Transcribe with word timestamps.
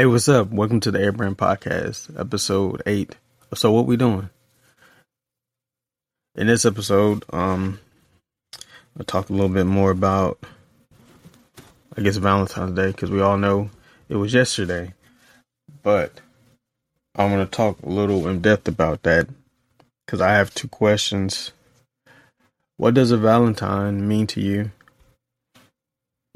Hey, 0.00 0.06
what's 0.06 0.30
up? 0.30 0.48
Welcome 0.48 0.80
to 0.80 0.90
the 0.90 0.98
Airbrand 0.98 1.36
Podcast, 1.36 2.18
episode 2.18 2.82
eight. 2.86 3.16
So, 3.52 3.70
what 3.70 3.84
we 3.84 3.98
doing? 3.98 4.30
In 6.34 6.46
this 6.46 6.64
episode, 6.64 7.22
um, 7.34 7.78
I'll 8.98 9.04
talk 9.04 9.28
a 9.28 9.34
little 9.34 9.50
bit 9.50 9.66
more 9.66 9.90
about, 9.90 10.38
I 11.98 12.00
guess, 12.00 12.16
Valentine's 12.16 12.76
Day 12.76 12.86
because 12.86 13.10
we 13.10 13.20
all 13.20 13.36
know 13.36 13.68
it 14.08 14.16
was 14.16 14.32
yesterday. 14.32 14.94
But 15.82 16.22
I'm 17.14 17.28
gonna 17.28 17.44
talk 17.44 17.82
a 17.82 17.90
little 17.90 18.26
in 18.26 18.40
depth 18.40 18.68
about 18.68 19.02
that 19.02 19.28
because 20.06 20.22
I 20.22 20.30
have 20.30 20.54
two 20.54 20.68
questions. 20.68 21.52
What 22.78 22.94
does 22.94 23.10
a 23.10 23.18
Valentine 23.18 24.08
mean 24.08 24.26
to 24.28 24.40
you? 24.40 24.70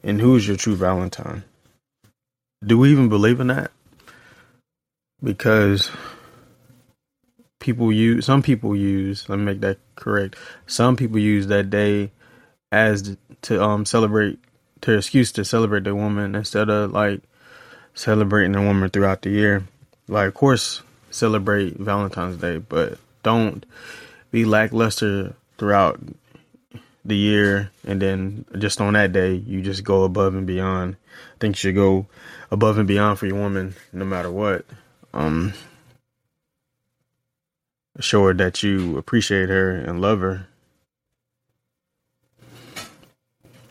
And 0.02 0.20
who 0.20 0.36
is 0.36 0.46
your 0.46 0.58
true 0.58 0.76
Valentine? 0.76 1.44
Do 2.64 2.78
we 2.78 2.92
even 2.92 3.08
believe 3.08 3.40
in 3.40 3.48
that? 3.48 3.70
Because 5.22 5.90
people 7.60 7.90
use 7.90 8.26
some 8.26 8.42
people 8.42 8.76
use 8.76 9.26
let 9.28 9.38
me 9.38 9.44
make 9.44 9.60
that 9.60 9.78
correct. 9.96 10.36
Some 10.66 10.96
people 10.96 11.18
use 11.18 11.46
that 11.46 11.70
day 11.70 12.12
as 12.70 13.16
to 13.42 13.62
um 13.62 13.84
celebrate 13.86 14.38
to 14.82 14.96
excuse 14.96 15.32
to 15.32 15.44
celebrate 15.44 15.84
the 15.84 15.94
woman 15.94 16.34
instead 16.34 16.68
of 16.68 16.92
like 16.92 17.22
celebrating 17.94 18.52
the 18.52 18.60
woman 18.60 18.90
throughout 18.90 19.22
the 19.22 19.30
year. 19.30 19.64
Like 20.08 20.28
of 20.28 20.34
course 20.34 20.82
celebrate 21.10 21.76
Valentine's 21.78 22.36
Day, 22.36 22.58
but 22.58 22.98
don't 23.22 23.64
be 24.30 24.44
lackluster 24.44 25.34
throughout 25.58 26.00
the 27.04 27.16
year 27.16 27.70
and 27.86 28.00
then 28.00 28.44
just 28.58 28.80
on 28.80 28.94
that 28.94 29.12
day 29.12 29.34
you 29.34 29.60
just 29.60 29.84
go 29.84 30.04
above 30.04 30.34
and 30.34 30.46
beyond. 30.46 30.96
I 31.34 31.38
think 31.38 31.56
you 31.56 31.58
should 31.58 31.74
go 31.74 32.06
above 32.50 32.78
and 32.78 32.88
beyond 32.88 33.18
for 33.18 33.26
your 33.26 33.36
woman 33.36 33.74
no 33.92 34.04
matter 34.04 34.30
what. 34.30 34.64
Um 35.12 35.52
show 38.00 38.32
that 38.32 38.62
you 38.62 38.98
appreciate 38.98 39.48
her 39.48 39.70
and 39.70 40.00
love 40.00 40.20
her. 40.20 40.46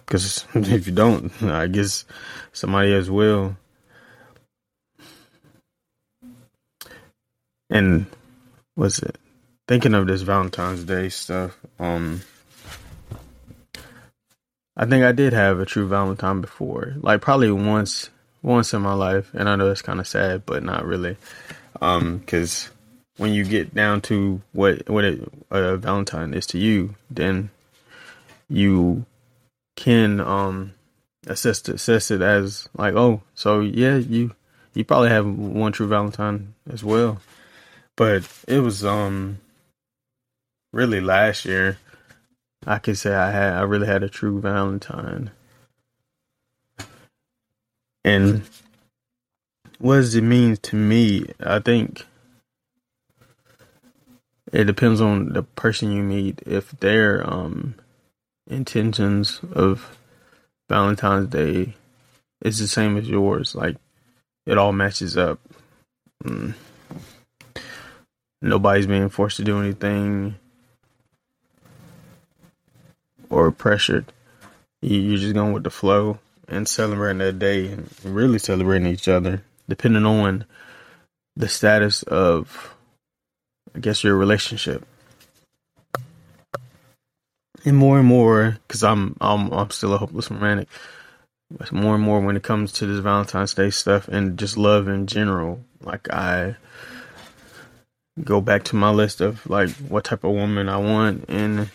Cause 0.05 0.45
if 0.53 0.87
you 0.87 0.93
don't, 0.93 1.31
I 1.43 1.67
guess 1.67 2.05
somebody 2.51 2.93
else 2.93 3.09
will. 3.09 3.57
And 7.69 8.05
what's 8.75 8.99
it? 8.99 9.17
Thinking 9.67 9.95
of 9.95 10.05
this 10.05 10.21
Valentine's 10.21 10.83
Day 10.83 11.09
stuff, 11.09 11.57
um 11.79 12.21
I 14.83 14.85
think 14.85 15.05
I 15.05 15.13
did 15.13 15.31
have 15.31 15.61
a 15.61 15.65
true 15.65 15.87
Valentine 15.87 16.41
before. 16.41 16.95
Like 16.97 17.21
probably 17.21 17.49
once 17.49 18.09
once 18.41 18.73
in 18.73 18.81
my 18.81 18.93
life, 18.93 19.33
and 19.33 19.47
I 19.47 19.55
know 19.55 19.71
it's 19.71 19.81
kind 19.81 20.01
of 20.01 20.05
sad, 20.05 20.45
but 20.45 20.61
not 20.61 20.85
really. 20.85 21.15
Um, 21.81 22.17
because 22.17 22.69
when 23.15 23.31
you 23.31 23.45
get 23.45 23.73
down 23.73 24.01
to 24.01 24.41
what 24.51 24.89
what 24.89 25.05
a, 25.05 25.25
a 25.51 25.77
Valentine 25.77 26.33
is 26.33 26.45
to 26.47 26.57
you, 26.57 26.95
then 27.09 27.49
you 28.49 29.05
can 29.77 30.19
um 30.19 30.73
assess 31.27 31.65
assess 31.69 32.11
it 32.11 32.21
as 32.21 32.67
like, 32.77 32.93
oh, 32.93 33.21
so 33.35 33.61
yeah, 33.61 33.95
you 33.95 34.35
you 34.73 34.83
probably 34.83 35.11
have 35.11 35.25
one 35.25 35.71
true 35.71 35.87
Valentine 35.87 36.55
as 36.69 36.83
well. 36.83 37.21
But 37.95 38.27
it 38.49 38.59
was 38.59 38.83
um 38.83 39.37
really 40.73 40.99
last 40.99 41.45
year 41.45 41.77
I 42.65 42.79
can 42.79 42.95
say 42.95 43.13
I 43.13 43.31
had 43.31 43.53
I 43.53 43.61
really 43.61 43.87
had 43.87 44.03
a 44.03 44.09
true 44.09 44.39
Valentine. 44.39 45.31
And 48.05 48.43
what 49.79 49.95
does 49.95 50.15
it 50.15 50.23
mean 50.23 50.57
to 50.57 50.75
me? 50.75 51.25
I 51.39 51.59
think 51.59 52.05
it 54.51 54.65
depends 54.65 55.01
on 55.01 55.33
the 55.33 55.43
person 55.43 55.91
you 55.91 56.03
meet. 56.03 56.41
If 56.45 56.71
their 56.79 57.27
um 57.29 57.75
intentions 58.49 59.41
of 59.51 59.97
Valentine's 60.69 61.29
Day 61.29 61.75
is 62.41 62.59
the 62.59 62.67
same 62.67 62.97
as 62.97 63.09
yours, 63.09 63.55
like 63.55 63.77
it 64.45 64.57
all 64.57 64.73
matches 64.73 65.17
up. 65.17 65.39
Mm. 66.23 66.53
Nobody's 68.41 68.87
being 68.87 69.09
forced 69.09 69.37
to 69.37 69.43
do 69.43 69.59
anything 69.59 70.35
or 73.33 73.51
pressured. 73.51 74.05
You're 74.81 75.17
just 75.17 75.33
going 75.33 75.53
with 75.53 75.63
the 75.63 75.69
flow 75.69 76.19
and 76.47 76.67
celebrating 76.67 77.19
that 77.19 77.39
day 77.39 77.71
and 77.71 77.89
really 78.03 78.39
celebrating 78.39 78.87
each 78.87 79.07
other, 79.07 79.43
depending 79.67 80.05
on 80.05 80.45
the 81.35 81.47
status 81.47 82.03
of, 82.03 82.75
I 83.75 83.79
guess, 83.79 84.03
your 84.03 84.15
relationship. 84.15 84.85
And 87.65 87.77
more 87.77 87.97
and 87.97 88.07
more, 88.07 88.57
because 88.67 88.83
I'm 88.83 89.15
I'm 89.21 89.51
I'm 89.53 89.69
still 89.69 89.93
a 89.93 89.97
hopeless 89.97 90.29
romantic. 90.29 90.67
But 91.49 91.71
more 91.71 91.95
and 91.95 92.03
more 92.03 92.19
when 92.19 92.35
it 92.35 92.43
comes 92.43 92.73
to 92.73 92.85
this 92.85 92.99
Valentine's 92.99 93.53
Day 93.53 93.69
stuff 93.69 94.07
and 94.07 94.37
just 94.37 94.57
love 94.57 94.87
in 94.87 95.07
general, 95.07 95.63
like 95.81 96.11
I 96.11 96.57
go 98.21 98.41
back 98.41 98.63
to 98.63 98.75
my 98.75 98.89
list 98.89 99.21
of 99.21 99.49
like 99.49 99.69
what 99.71 100.03
type 100.03 100.23
of 100.23 100.31
woman 100.31 100.67
I 100.67 100.77
want 100.77 101.25
and 101.29 101.69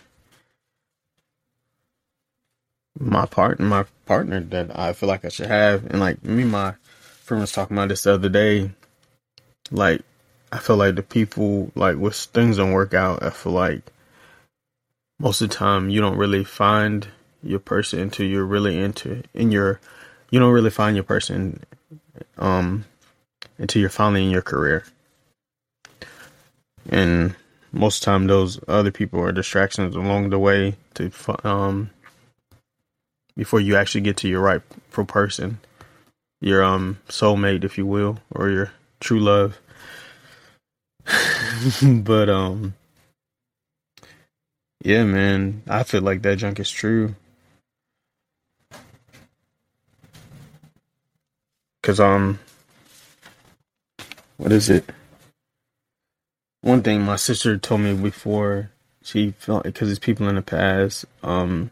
my 2.99 3.27
partner, 3.27 3.65
my 3.65 3.85
partner 4.07 4.41
that 4.41 4.77
I 4.79 4.93
feel 4.93 5.09
like 5.09 5.25
I 5.25 5.29
should 5.29 5.47
have, 5.47 5.87
and 5.87 6.01
like 6.01 6.23
me, 6.25 6.45
my 6.45 6.75
friend 7.23 7.41
was 7.41 7.53
talking 7.53 7.77
about 7.77 7.89
this 7.89 8.03
the 8.03 8.15
other 8.15 8.29
day. 8.29 8.71
Like, 9.71 10.03
I 10.51 10.59
feel 10.59 10.77
like 10.77 10.97
the 10.97 11.03
people 11.03 11.71
like 11.75 11.97
when 11.97 12.13
things 12.13 12.57
don't 12.57 12.73
work 12.73 12.95
out, 12.95 13.23
I 13.23 13.31
feel 13.31 13.53
like 13.53 13.83
most 15.19 15.41
of 15.41 15.51
the 15.51 15.55
time 15.55 15.91
you 15.91 16.01
don't 16.01 16.17
really 16.17 16.45
find 16.45 17.09
your 17.43 17.59
person 17.59 18.01
until 18.01 18.27
you're 18.27 18.45
really 18.45 18.79
into 18.79 19.23
in 19.35 19.51
your 19.53 19.81
you 20.31 20.41
don't 20.41 20.53
really 20.53 20.71
find 20.71 20.97
your 20.97 21.05
person 21.05 21.63
um 22.39 22.85
until 23.59 23.81
you're 23.81 23.91
finally 23.91 24.25
in 24.25 24.31
your 24.31 24.43
career. 24.43 24.85
And 26.89 27.35
most 27.73 27.99
of 27.99 28.01
the 28.01 28.07
time 28.07 28.27
those 28.27 28.61
other 28.67 28.91
people 28.91 29.21
are 29.21 29.33
distractions 29.33 29.95
along 29.95 30.31
the 30.31 30.39
way 30.39 30.77
to 30.95 31.11
um 31.45 31.91
before 33.39 33.61
you 33.61 33.77
actually 33.77 34.01
get 34.01 34.17
to 34.17 34.29
your 34.29 34.41
rightful 34.41 35.05
person, 35.05 35.61
your 36.41 36.63
um 36.63 36.99
soulmate, 37.09 37.63
if 37.65 37.79
you 37.79 37.87
will, 37.87 38.19
or 38.35 38.51
your 38.51 38.73
true 38.99 39.21
love. 39.21 39.59
but 41.83 42.29
um, 42.29 42.75
yeah, 44.85 45.05
man, 45.05 45.63
I 45.69 45.85
feel 45.85 46.03
like 46.03 46.23
that 46.23 46.39
junk 46.39 46.59
is 46.59 46.71
true. 46.71 47.15
Cause 51.85 52.01
um, 52.01 52.41
what 54.37 54.51
is 54.51 54.69
it? 54.69 54.85
One 56.61 56.83
thing 56.83 57.03
my 57.03 57.17
sister 57.17 57.57
told 57.57 57.83
me 57.83 57.95
before 57.95 58.73
she 59.03 59.31
felt 59.39 59.63
because 59.63 59.91
it's 59.91 60.01
people 60.01 60.29
in 60.29 60.35
the 60.35 60.43
past. 60.43 61.07
Um, 61.23 61.71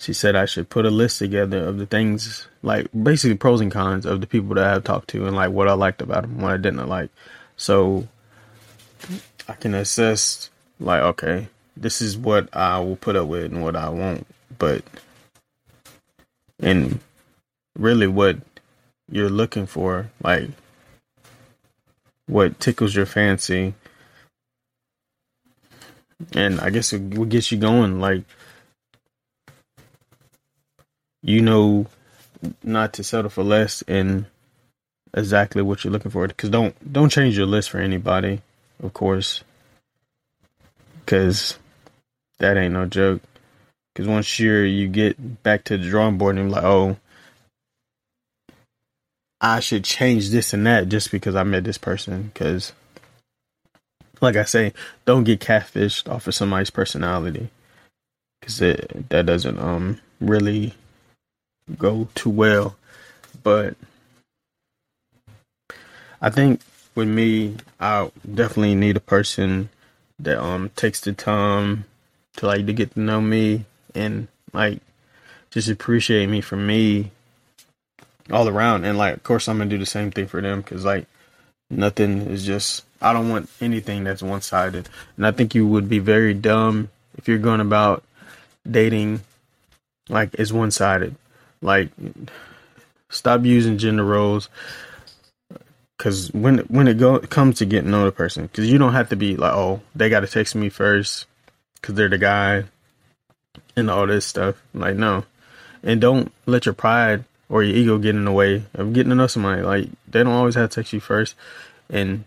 she 0.00 0.14
said 0.14 0.34
I 0.34 0.46
should 0.46 0.70
put 0.70 0.86
a 0.86 0.90
list 0.90 1.18
together 1.18 1.58
of 1.58 1.76
the 1.76 1.84
things, 1.84 2.48
like 2.62 2.88
basically 3.02 3.36
pros 3.36 3.60
and 3.60 3.70
cons 3.70 4.06
of 4.06 4.22
the 4.22 4.26
people 4.26 4.54
that 4.54 4.64
I've 4.64 4.84
talked 4.84 5.08
to 5.10 5.26
and 5.26 5.36
like 5.36 5.50
what 5.50 5.68
I 5.68 5.74
liked 5.74 6.00
about 6.00 6.22
them, 6.22 6.40
what 6.40 6.52
I 6.52 6.56
didn't 6.56 6.88
like. 6.88 7.10
So 7.58 8.08
I 9.46 9.52
can 9.52 9.74
assess, 9.74 10.48
like, 10.78 11.02
okay, 11.02 11.48
this 11.76 12.00
is 12.00 12.16
what 12.16 12.48
I 12.56 12.80
will 12.80 12.96
put 12.96 13.14
up 13.14 13.28
with 13.28 13.52
and 13.52 13.62
what 13.62 13.76
I 13.76 13.90
won't. 13.90 14.26
But, 14.58 14.82
and 16.58 17.00
really 17.78 18.06
what 18.06 18.38
you're 19.10 19.28
looking 19.28 19.66
for, 19.66 20.10
like, 20.22 20.48
what 22.26 22.58
tickles 22.58 22.94
your 22.94 23.06
fancy. 23.06 23.74
And 26.32 26.58
I 26.60 26.70
guess 26.70 26.94
it, 26.94 27.02
what 27.02 27.28
gets 27.28 27.52
you 27.52 27.58
going, 27.58 28.00
like, 28.00 28.24
you 31.22 31.40
know 31.40 31.86
not 32.62 32.92
to 32.94 33.04
settle 33.04 33.30
for 33.30 33.42
less 33.42 33.82
and 33.86 34.26
exactly 35.14 35.62
what 35.62 35.84
you're 35.84 35.92
looking 35.92 36.10
for. 36.10 36.26
Because 36.26 36.50
don't 36.50 36.92
don't 36.92 37.10
change 37.10 37.36
your 37.36 37.46
list 37.46 37.70
for 37.70 37.78
anybody, 37.78 38.42
of 38.82 38.92
course, 38.92 39.44
because 41.00 41.58
that 42.38 42.56
ain't 42.56 42.74
no 42.74 42.86
joke. 42.86 43.22
Because 43.92 44.08
once 44.08 44.38
you're 44.38 44.64
you 44.64 44.88
get 44.88 45.42
back 45.42 45.64
to 45.64 45.76
the 45.76 45.88
drawing 45.88 46.18
board 46.18 46.36
and 46.36 46.48
you're 46.50 46.56
like, 46.56 46.64
oh, 46.64 46.96
I 49.40 49.60
should 49.60 49.84
change 49.84 50.30
this 50.30 50.52
and 50.52 50.66
that 50.66 50.88
just 50.88 51.10
because 51.10 51.34
I 51.34 51.42
met 51.42 51.64
this 51.64 51.78
person. 51.78 52.30
Because, 52.32 52.72
like 54.20 54.36
I 54.36 54.44
say, 54.44 54.72
don't 55.06 55.24
get 55.24 55.40
catfished 55.40 56.10
off 56.10 56.26
of 56.26 56.34
somebody's 56.34 56.70
personality. 56.70 57.50
Because 58.40 58.58
that 58.58 59.26
doesn't 59.26 59.58
um 59.58 60.00
really 60.20 60.74
go 61.78 62.08
too 62.14 62.30
well. 62.30 62.76
But 63.42 63.76
I 66.20 66.30
think 66.30 66.60
with 66.94 67.08
me, 67.08 67.56
I 67.78 68.10
definitely 68.34 68.74
need 68.74 68.96
a 68.96 69.00
person 69.00 69.70
that 70.18 70.38
um 70.38 70.70
takes 70.76 71.00
the 71.00 71.12
time 71.12 71.84
to 72.36 72.46
like 72.46 72.66
to 72.66 72.72
get 72.72 72.92
to 72.94 73.00
know 73.00 73.20
me 73.20 73.64
and 73.94 74.28
like 74.52 74.80
just 75.50 75.68
appreciate 75.68 76.26
me 76.26 76.40
for 76.40 76.56
me 76.56 77.10
all 78.30 78.48
around. 78.48 78.84
And 78.84 78.98
like, 78.98 79.14
of 79.14 79.22
course, 79.22 79.48
I'm 79.48 79.58
gonna 79.58 79.70
do 79.70 79.78
the 79.78 79.86
same 79.86 80.10
thing 80.10 80.26
for 80.26 80.40
them 80.40 80.60
because 80.60 80.84
like 80.84 81.06
nothing 81.70 82.22
is 82.22 82.44
just. 82.44 82.84
I 83.02 83.14
don't 83.14 83.30
want 83.30 83.48
anything 83.62 84.04
that's 84.04 84.22
one 84.22 84.42
sided. 84.42 84.90
And 85.16 85.26
I 85.26 85.30
think 85.30 85.54
you 85.54 85.66
would 85.66 85.88
be 85.88 86.00
very 86.00 86.34
dumb 86.34 86.90
if 87.16 87.28
you're 87.28 87.38
going 87.38 87.62
about 87.62 88.04
dating 88.70 89.22
like 90.10 90.34
it's 90.34 90.52
one 90.52 90.70
sided. 90.70 91.14
Like, 91.62 91.90
stop 93.10 93.44
using 93.44 93.78
gender 93.78 94.04
roles. 94.04 94.48
Cause 95.98 96.32
when 96.32 96.58
when 96.68 96.88
it 96.88 96.96
go 96.96 97.18
comes 97.18 97.58
to 97.58 97.66
getting 97.66 97.84
to 97.86 97.90
know 97.90 98.04
the 98.06 98.12
person, 98.12 98.48
cause 98.48 98.64
you 98.64 98.78
don't 98.78 98.94
have 98.94 99.10
to 99.10 99.16
be 99.16 99.36
like, 99.36 99.52
oh, 99.52 99.82
they 99.94 100.08
got 100.08 100.20
to 100.20 100.26
text 100.26 100.54
me 100.54 100.70
first, 100.70 101.26
cause 101.82 101.94
they're 101.94 102.08
the 102.08 102.16
guy, 102.16 102.64
and 103.76 103.90
all 103.90 104.06
this 104.06 104.24
stuff. 104.24 104.56
Like, 104.72 104.96
no, 104.96 105.24
and 105.82 106.00
don't 106.00 106.32
let 106.46 106.64
your 106.64 106.72
pride 106.72 107.24
or 107.50 107.62
your 107.62 107.76
ego 107.76 107.98
get 107.98 108.14
in 108.14 108.24
the 108.24 108.32
way 108.32 108.64
of 108.72 108.94
getting 108.94 109.10
to 109.10 109.14
know 109.14 109.26
somebody. 109.26 109.60
Like, 109.60 109.88
they 110.08 110.22
don't 110.22 110.32
always 110.32 110.54
have 110.54 110.70
to 110.70 110.74
text 110.76 110.94
you 110.94 111.00
first, 111.00 111.34
and 111.90 112.24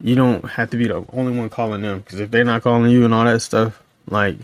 you 0.00 0.14
don't 0.14 0.44
have 0.50 0.70
to 0.70 0.76
be 0.76 0.86
the 0.86 1.04
only 1.12 1.36
one 1.36 1.50
calling 1.50 1.82
them. 1.82 2.04
Cause 2.04 2.20
if 2.20 2.30
they're 2.30 2.44
not 2.44 2.62
calling 2.62 2.92
you 2.92 3.04
and 3.04 3.12
all 3.12 3.24
that 3.24 3.42
stuff, 3.42 3.82
like, 4.08 4.36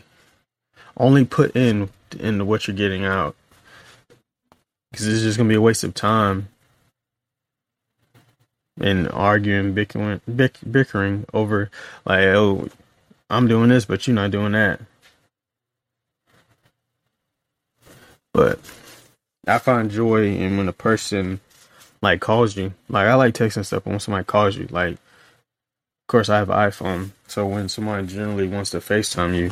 only 0.96 1.24
put 1.24 1.54
in 1.54 1.88
into 2.18 2.44
what 2.44 2.66
you're 2.66 2.76
getting 2.76 3.04
out, 3.04 3.36
cause 4.92 5.06
it's 5.06 5.22
just 5.22 5.36
gonna 5.36 5.48
be 5.48 5.54
a 5.54 5.60
waste 5.60 5.84
of 5.84 5.94
time 5.94 6.48
and 8.80 9.08
arguing, 9.10 9.74
bickering, 9.74 10.20
bick, 10.34 10.58
bickering 10.70 11.26
over 11.32 11.70
like, 12.04 12.24
oh, 12.26 12.68
I'm 13.30 13.48
doing 13.48 13.68
this, 13.68 13.84
but 13.84 14.06
you're 14.06 14.14
not 14.14 14.30
doing 14.30 14.52
that. 14.52 14.80
But 18.32 18.60
I 19.46 19.58
find 19.58 19.90
joy 19.90 20.26
in 20.26 20.56
when 20.56 20.68
a 20.68 20.72
person 20.72 21.40
like 22.02 22.20
calls 22.20 22.56
you. 22.56 22.72
Like 22.88 23.06
I 23.06 23.14
like 23.14 23.34
texting 23.34 23.64
stuff 23.64 23.86
when 23.86 24.00
somebody 24.00 24.24
calls 24.24 24.56
you. 24.56 24.68
Like, 24.70 24.94
of 24.94 24.98
course, 26.08 26.28
I 26.28 26.38
have 26.38 26.50
an 26.50 26.56
iPhone, 26.56 27.10
so 27.26 27.46
when 27.46 27.68
somebody 27.68 28.06
generally 28.06 28.48
wants 28.48 28.70
to 28.70 28.78
FaceTime 28.78 29.36
you, 29.36 29.50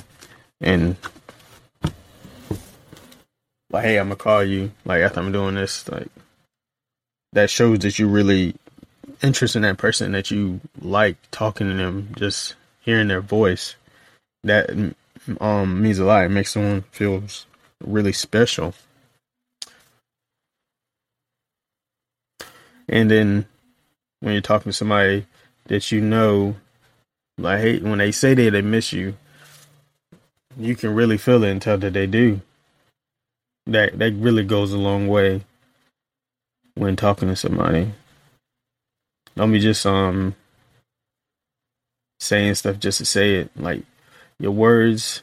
and 0.61 0.97
like, 3.71 3.85
hey, 3.85 3.99
I'm 3.99 4.07
gonna 4.07 4.17
call 4.17 4.45
you. 4.45 4.73
Like 4.85 5.03
after 5.03 5.21
I'm 5.21 5.33
doing 5.33 5.55
this, 5.55 5.89
like 5.89 6.09
that 7.33 7.51
shows 7.51 7.81
that 7.81 7.99
you 7.99 8.09
really 8.09 8.55
interest 9.23 9.57
in 9.57 9.63
that 9.63 9.79
person 9.79 10.13
that 10.13 10.31
you 10.31 10.61
like 10.81 11.17
talking 11.31 11.69
to 11.69 11.75
them, 11.75 12.13
just 12.17 12.55
hearing 12.81 13.09
their 13.09 13.21
voice, 13.21 13.77
that 14.45 14.71
um 15.41 15.83
means 15.83 15.99
a 15.99 16.05
lot. 16.05 16.25
It 16.25 16.31
makes 16.31 16.53
someone 16.53 16.83
feel 16.93 17.23
really 17.85 18.13
special. 18.13 18.75
And 22.89 23.11
then 23.11 23.47
when 24.21 24.33
you're 24.33 24.43
talking 24.43 24.71
to 24.71 24.77
somebody 24.77 25.27
that 25.67 25.91
you 25.91 26.01
know, 26.01 26.57
like 27.39 27.61
hey, 27.61 27.79
when 27.81 27.99
they 27.99 28.13
say 28.13 28.35
that 28.35 28.51
they 28.51 28.63
miss 28.63 28.93
you, 28.93 29.17
you 30.57 30.77
can 30.77 30.95
really 30.95 31.19
feel 31.19 31.43
it 31.45 31.51
and 31.51 31.61
tell 31.61 31.77
that 31.79 31.93
they 31.93 32.07
do. 32.07 32.41
That 33.67 33.99
that 33.99 34.13
really 34.15 34.45
goes 34.45 34.73
a 34.73 34.79
long 34.79 35.09
way 35.09 35.43
when 36.75 36.97
talking 36.97 37.29
to 37.29 37.37
somebody. 37.37 37.93
Don't 39.35 39.53
be 39.53 39.61
just 39.61 39.85
um 39.87 40.35
saying 42.21 42.55
stuff 42.55 42.79
just 42.79 42.99
to 42.99 43.05
say 43.05 43.37
it. 43.37 43.51
Like 43.57 43.83
your 44.39 44.53
words 44.53 45.23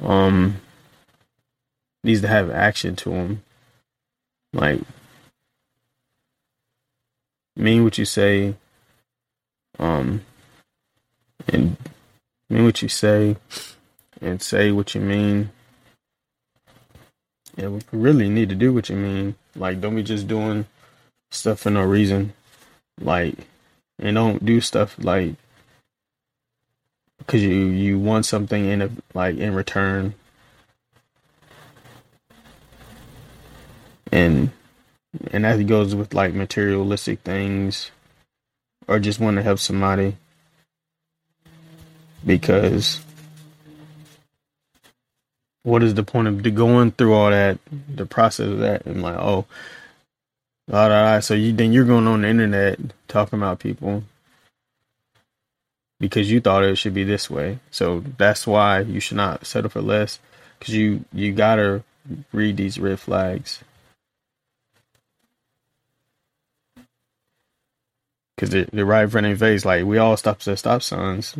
um 0.00 0.56
needs 2.04 2.20
to 2.22 2.28
have 2.28 2.50
action 2.50 2.96
to 2.96 3.10
them. 3.10 3.42
Like 4.52 4.80
mean 7.56 7.84
what 7.84 7.98
you 7.98 8.04
say 8.04 8.54
um 9.78 10.22
and 11.48 11.76
mean 12.48 12.64
what 12.64 12.80
you 12.80 12.88
say 12.88 13.36
and 14.20 14.40
say 14.40 14.72
what 14.72 14.94
you 14.94 15.00
mean. 15.00 15.50
And 17.56 17.74
we 17.74 17.80
really 17.92 18.28
need 18.28 18.48
to 18.48 18.54
do 18.54 18.72
what 18.72 18.88
you 18.88 18.96
mean. 18.96 19.34
Like 19.56 19.80
don't 19.80 19.96
be 19.96 20.02
just 20.02 20.28
doing 20.28 20.66
stuff 21.30 21.60
for 21.60 21.70
no 21.70 21.82
reason. 21.82 22.32
Like, 23.00 23.34
and 23.98 24.14
don't 24.14 24.44
do 24.44 24.60
stuff 24.60 24.96
like 24.98 25.34
because 27.18 27.42
you 27.42 27.50
you 27.50 27.98
want 27.98 28.26
something 28.26 28.64
in 28.66 28.82
a 28.82 28.90
like 29.14 29.36
in 29.36 29.54
return. 29.54 30.14
And 34.12 34.50
and 35.32 35.44
that 35.44 35.66
goes 35.66 35.94
with 35.94 36.14
like 36.14 36.34
materialistic 36.34 37.20
things 37.20 37.90
or 38.88 38.98
just 38.98 39.20
want 39.20 39.36
to 39.36 39.42
help 39.42 39.58
somebody 39.58 40.16
because 42.24 43.00
what 45.62 45.82
is 45.82 45.94
the 45.94 46.02
point 46.02 46.28
of 46.28 46.54
going 46.54 46.90
through 46.92 47.12
all 47.12 47.30
that 47.30 47.58
the 47.94 48.06
process 48.06 48.48
of 48.48 48.58
that 48.58 48.86
and 48.86 49.02
like 49.02 49.16
oh 49.16 49.44
all 50.72 50.88
right, 50.88 51.20
so 51.20 51.34
you 51.34 51.52
then 51.52 51.72
you're 51.72 51.84
going 51.84 52.06
on 52.06 52.22
the 52.22 52.28
internet 52.28 52.78
talking 53.08 53.40
about 53.40 53.58
people 53.58 54.04
because 55.98 56.30
you 56.30 56.40
thought 56.40 56.62
it 56.62 56.76
should 56.76 56.94
be 56.94 57.02
this 57.02 57.28
way. 57.28 57.58
So 57.72 58.04
that's 58.18 58.46
why 58.46 58.80
you 58.80 59.00
should 59.00 59.16
not 59.16 59.46
settle 59.46 59.70
for 59.70 59.82
less 59.82 60.20
because 60.58 60.74
you 60.74 61.04
you 61.12 61.32
gotta 61.32 61.82
read 62.32 62.56
these 62.56 62.78
red 62.78 63.00
flags 63.00 63.64
because 68.36 68.50
they're, 68.50 68.66
they're 68.72 68.86
right 68.86 69.02
in 69.02 69.10
front 69.10 69.26
of 69.26 69.38
face. 69.40 69.64
Like 69.64 69.84
we 69.84 69.98
all 69.98 70.16
stop 70.16 70.46
at 70.46 70.58
stop 70.58 70.84
signs, 70.84 71.34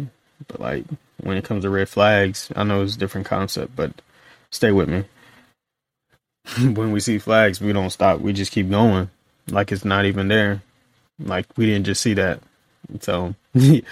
but 0.48 0.58
like 0.58 0.84
when 1.22 1.36
it 1.36 1.44
comes 1.44 1.62
to 1.62 1.70
red 1.70 1.88
flags, 1.88 2.50
I 2.56 2.64
know 2.64 2.82
it's 2.82 2.96
a 2.96 2.98
different 2.98 3.28
concept, 3.28 3.76
but 3.76 3.92
stay 4.52 4.72
with 4.72 4.88
me. 4.88 5.04
when 6.74 6.92
we 6.92 7.00
see 7.00 7.18
flags, 7.18 7.60
we 7.60 7.72
don't 7.72 7.90
stop. 7.90 8.20
We 8.20 8.32
just 8.32 8.52
keep 8.52 8.70
going 8.70 9.10
like 9.52 9.72
it's 9.72 9.84
not 9.84 10.04
even 10.04 10.28
there. 10.28 10.62
Like 11.18 11.46
we 11.56 11.66
didn't 11.66 11.86
just 11.86 12.00
see 12.00 12.14
that. 12.14 12.40
So 13.00 13.34
we 13.54 13.82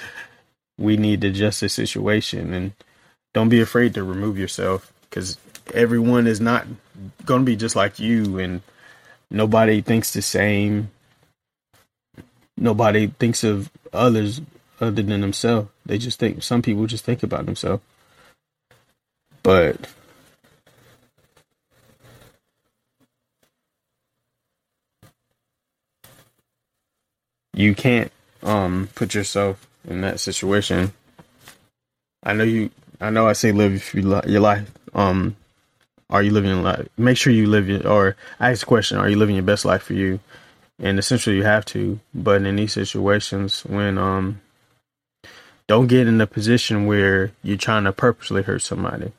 need 0.78 1.20
to 1.22 1.28
adjust 1.28 1.60
the 1.60 1.68
situation 1.68 2.52
and 2.54 2.72
don't 3.34 3.48
be 3.48 3.60
afraid 3.60 3.94
to 3.94 4.02
remove 4.02 4.38
yourself 4.38 4.92
because 5.02 5.36
everyone 5.74 6.26
is 6.26 6.40
not 6.40 6.66
going 7.24 7.42
to 7.42 7.46
be 7.46 7.56
just 7.56 7.76
like 7.76 7.98
you 7.98 8.38
and 8.38 8.62
nobody 9.30 9.80
thinks 9.80 10.12
the 10.12 10.22
same. 10.22 10.90
Nobody 12.56 13.08
thinks 13.08 13.44
of 13.44 13.70
others 13.92 14.40
other 14.80 15.02
than 15.02 15.20
themselves. 15.20 15.68
They 15.86 15.98
just 15.98 16.18
think 16.18 16.42
some 16.42 16.62
people 16.62 16.86
just 16.86 17.04
think 17.04 17.22
about 17.22 17.46
themselves. 17.46 17.82
But 19.42 19.88
you 27.58 27.74
can't 27.74 28.12
um 28.44 28.88
put 28.94 29.14
yourself 29.14 29.68
in 29.86 30.00
that 30.02 30.20
situation. 30.20 30.92
I 32.22 32.32
know 32.32 32.44
you. 32.44 32.70
I 33.00 33.10
know 33.10 33.28
I 33.28 33.32
say 33.32 33.52
live 33.52 33.92
your 33.94 34.40
life. 34.40 34.70
Um, 34.94 35.36
are 36.08 36.22
you 36.22 36.30
living 36.30 36.50
your 36.50 36.62
life? 36.62 36.88
Make 36.96 37.16
sure 37.16 37.32
you 37.32 37.46
live 37.46 37.68
your. 37.68 37.86
Or 37.86 38.16
ask 38.38 38.60
the 38.60 38.66
question: 38.66 38.98
Are 38.98 39.08
you 39.08 39.16
living 39.16 39.34
your 39.34 39.44
best 39.44 39.64
life 39.64 39.82
for 39.82 39.94
you? 39.94 40.20
And 40.80 40.98
essentially, 40.98 41.36
you 41.36 41.42
have 41.42 41.64
to. 41.66 41.98
But 42.14 42.42
in 42.42 42.56
these 42.56 42.72
situations, 42.72 43.64
when 43.64 43.98
um, 43.98 44.40
don't 45.66 45.88
get 45.88 46.06
in 46.06 46.20
a 46.20 46.26
position 46.26 46.86
where 46.86 47.32
you're 47.42 47.56
trying 47.56 47.84
to 47.84 47.92
purposely 47.92 48.42
hurt 48.42 48.62
somebody. 48.62 49.12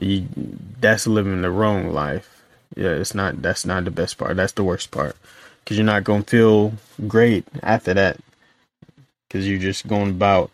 You, 0.00 0.28
that's 0.80 1.08
living 1.08 1.42
the 1.42 1.50
wrong 1.50 1.92
life. 1.92 2.44
Yeah, 2.76 2.90
it's 2.90 3.14
not. 3.14 3.42
That's 3.42 3.66
not 3.66 3.84
the 3.84 3.90
best 3.90 4.16
part. 4.16 4.36
That's 4.36 4.52
the 4.52 4.62
worst 4.62 4.92
part 4.92 5.16
because 5.68 5.76
you're 5.76 5.84
not 5.84 6.02
going 6.02 6.22
to 6.22 6.30
feel 6.30 6.72
great 7.06 7.44
after 7.62 7.92
that. 7.92 8.16
Because 9.28 9.46
you're 9.46 9.58
just 9.58 9.86
going 9.86 10.08
about 10.08 10.50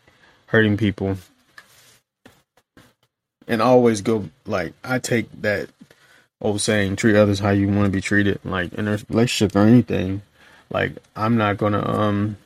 hurting 0.46 0.76
people. 0.76 1.18
And 3.46 3.62
always 3.62 4.00
go 4.00 4.28
like 4.44 4.72
i 4.82 4.98
take 4.98 5.30
that 5.42 5.68
old 6.40 6.60
saying 6.60 6.96
treat 6.96 7.14
others 7.14 7.38
how 7.38 7.50
you 7.50 7.68
want 7.68 7.84
to 7.84 7.90
be 7.90 8.00
treated. 8.00 8.40
Like 8.44 8.72
in 8.72 8.88
a 8.88 8.98
relationship 9.08 9.54
or 9.54 9.60
anything 9.60 10.22
like 10.70 10.92
i'm 11.14 11.36
not 11.36 11.58
gonna 11.58 11.88
um 11.88 12.36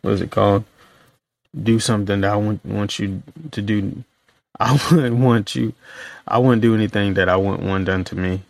what 0.00 0.14
is 0.14 0.22
it 0.22 0.30
called? 0.30 0.64
Do 1.62 1.78
something 1.78 2.22
that 2.22 2.32
i 2.32 2.36
want 2.36 2.64
want 2.64 2.98
you 2.98 3.22
to 3.50 3.60
do. 3.60 4.04
I 4.58 4.72
wouldn't 4.90 5.16
want 5.16 5.54
you 5.54 5.74
i 6.26 6.38
wouldn't 6.38 6.62
do 6.62 6.74
anything 6.74 7.12
that 7.14 7.28
i 7.28 7.36
wouldn't 7.36 7.68
want 7.68 7.84
done 7.84 8.04
to 8.04 8.16
me 8.16 8.40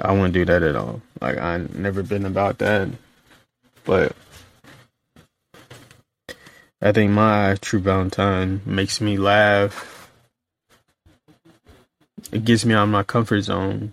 I 0.00 0.12
wouldn't 0.12 0.34
do 0.34 0.44
that 0.44 0.62
at 0.62 0.76
all. 0.76 1.02
Like 1.20 1.38
I 1.38 1.58
never 1.74 2.02
been 2.02 2.26
about 2.26 2.58
that. 2.58 2.88
But 3.84 4.14
I 6.80 6.92
think 6.92 7.12
my 7.12 7.56
true 7.60 7.80
Valentine 7.80 8.60
makes 8.66 9.00
me 9.00 9.16
laugh. 9.16 10.10
It 12.32 12.44
gets 12.44 12.64
me 12.64 12.74
out 12.74 12.84
of 12.84 12.88
my 12.88 13.02
comfort 13.02 13.42
zone. 13.42 13.92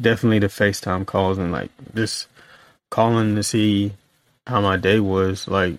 Definitely 0.00 0.40
the 0.40 0.46
FaceTime 0.46 1.06
calls 1.06 1.38
and 1.38 1.50
like 1.50 1.70
just 1.94 2.28
calling 2.90 3.34
to 3.34 3.42
see 3.42 3.92
how 4.46 4.60
my 4.60 4.76
day 4.76 5.00
was. 5.00 5.48
Like 5.48 5.76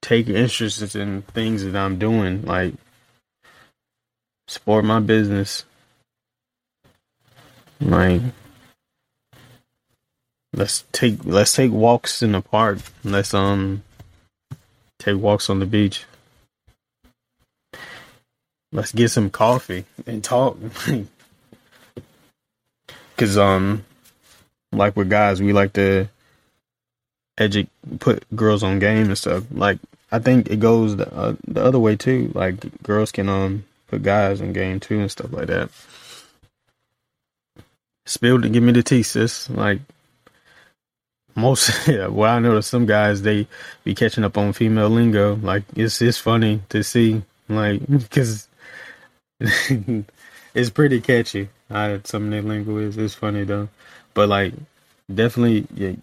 take 0.00 0.28
interest 0.28 0.94
in 0.94 1.22
things 1.22 1.64
that 1.64 1.76
I'm 1.76 1.98
doing. 1.98 2.42
Like 2.42 2.74
support 4.50 4.84
my 4.84 4.98
business. 4.98 5.64
Like 7.80 8.20
let's 10.52 10.82
take 10.90 11.24
let's 11.24 11.54
take 11.54 11.70
walks 11.70 12.20
in 12.20 12.32
the 12.32 12.40
park. 12.40 12.78
Let's 13.04 13.32
um 13.32 13.84
take 14.98 15.16
walks 15.16 15.48
on 15.48 15.60
the 15.60 15.66
beach. 15.66 16.04
Let's 18.72 18.90
get 18.90 19.10
some 19.10 19.30
coffee 19.30 19.84
and 20.04 20.22
talk. 20.22 20.58
Cause 23.16 23.38
um 23.38 23.84
like 24.72 24.96
with 24.96 25.08
guys 25.08 25.40
we 25.40 25.52
like 25.52 25.74
to 25.74 26.08
educate 27.38 27.70
put 28.00 28.24
girls 28.34 28.64
on 28.64 28.80
game 28.80 29.06
and 29.06 29.16
stuff. 29.16 29.44
Like 29.52 29.78
I 30.10 30.18
think 30.18 30.50
it 30.50 30.58
goes 30.58 30.96
the, 30.96 31.14
uh, 31.14 31.36
the 31.46 31.62
other 31.62 31.78
way 31.78 31.94
too. 31.94 32.32
Like 32.34 32.82
girls 32.82 33.12
can 33.12 33.28
um 33.28 33.64
put 33.90 34.02
guys 34.02 34.40
in 34.40 34.52
game 34.52 34.80
too 34.80 35.00
and 35.00 35.10
stuff 35.10 35.32
like 35.32 35.48
that. 35.48 35.70
Spill 38.06 38.38
give 38.38 38.62
me 38.62 38.72
the 38.72 38.82
tea, 38.82 39.02
sis. 39.02 39.50
Like 39.50 39.80
most, 41.34 41.70
yeah, 41.88 42.06
well, 42.06 42.36
I 42.36 42.38
know 42.38 42.60
some 42.60 42.86
guys 42.86 43.22
they 43.22 43.46
be 43.84 43.94
catching 43.94 44.24
up 44.24 44.38
on 44.38 44.52
female 44.52 44.88
lingo. 44.88 45.36
Like 45.36 45.64
it's 45.74 46.00
it's 46.00 46.18
funny 46.18 46.62
to 46.70 46.82
see, 46.82 47.22
like 47.48 47.86
because 47.88 48.48
it's 49.40 50.70
pretty 50.70 51.00
catchy. 51.00 51.48
I 51.70 52.00
some 52.04 52.32
of 52.32 52.44
lingo 52.44 52.78
is 52.78 52.96
it's 52.96 53.14
funny 53.14 53.44
though, 53.44 53.68
but 54.14 54.28
like 54.28 54.54
definitely 55.12 55.66
yeah, 55.74 55.96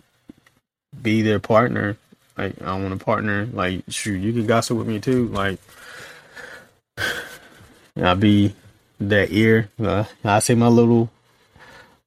be 1.01 1.21
their 1.21 1.39
partner. 1.39 1.97
Like 2.37 2.61
I 2.61 2.79
want 2.79 2.93
a 2.93 3.03
partner. 3.03 3.47
Like 3.51 3.83
shoot, 3.89 4.17
you 4.17 4.33
can 4.33 4.45
gossip 4.45 4.77
with 4.77 4.87
me 4.87 4.99
too. 4.99 5.27
Like 5.29 5.59
I'll 8.01 8.15
be 8.15 8.53
that 8.99 9.31
ear. 9.31 9.69
Uh, 9.79 10.05
I 10.23 10.39
say 10.39 10.55
my 10.55 10.67
little 10.67 11.09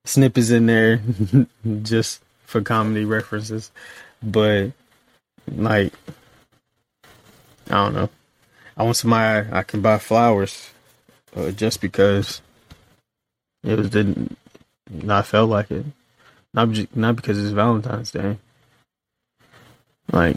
snippets 0.04 0.50
in 0.50 0.66
there 0.66 1.00
just 1.82 2.22
for 2.44 2.60
comedy 2.60 3.04
references. 3.04 3.70
But 4.22 4.72
like 5.50 5.92
I 7.68 7.74
don't 7.84 7.94
know. 7.94 8.10
I 8.76 8.82
want 8.82 8.96
somebody 8.96 9.48
I 9.52 9.62
can 9.62 9.80
buy 9.80 9.98
flowers 9.98 10.70
uh, 11.36 11.50
just 11.50 11.80
because 11.80 12.40
it 13.62 13.78
was 13.78 13.90
didn't 13.90 14.36
not 14.90 15.26
felt 15.26 15.50
like 15.50 15.70
it. 15.70 15.86
Not 16.52 16.96
not 16.96 17.16
because 17.16 17.42
it's 17.42 17.52
Valentine's 17.52 18.10
Day. 18.10 18.38
Like 20.12 20.36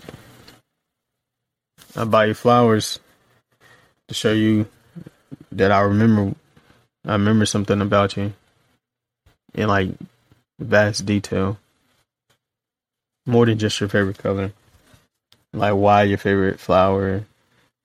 I 1.96 2.04
buy 2.06 2.26
you 2.26 2.34
flowers 2.34 3.00
to 4.08 4.14
show 4.14 4.32
you 4.34 4.68
that 5.52 5.72
I 5.72 5.82
remember 5.82 6.36
I 7.06 7.14
remember 7.14 7.46
something 7.46 7.82
about 7.82 8.16
you 8.16 8.34
in 9.54 9.68
like 9.68 9.90
vast 10.60 11.06
detail. 11.06 11.58
More 13.26 13.46
than 13.46 13.58
just 13.58 13.80
your 13.80 13.90
favorite 13.90 14.18
color. 14.18 14.52
Like 15.54 15.76
why 15.76 16.04
your 16.04 16.18
favorite 16.18 16.60
flower 16.60 17.26